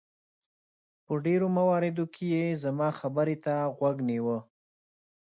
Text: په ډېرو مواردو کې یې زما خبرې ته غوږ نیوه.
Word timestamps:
په 1.05 1.13
ډېرو 1.25 1.47
مواردو 1.57 2.05
کې 2.13 2.25
یې 2.35 2.45
زما 2.63 2.89
خبرې 2.99 3.35
ته 3.45 3.55
غوږ 3.77 3.97
نیوه. 4.09 4.37